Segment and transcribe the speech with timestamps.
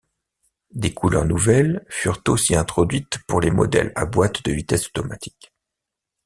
[0.71, 5.53] Des couleurs nouvelles furent aussi introduites pour les modèles à boîte de vitesses automatique.